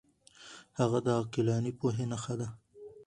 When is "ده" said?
2.39-2.47